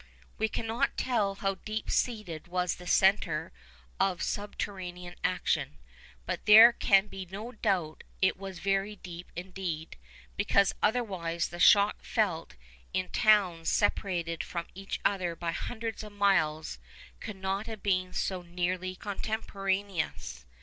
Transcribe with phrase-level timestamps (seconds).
[0.39, 3.51] We cannot tell how deep seated was the centre
[3.99, 5.77] of subterranean action;
[6.25, 9.97] but there can be no doubt it was very deep indeed,
[10.37, 12.55] because otherwise the shock felt
[12.95, 16.79] in towns separated from each other by hundreds of miles
[17.19, 20.47] could not have been so nearly contemporaneous.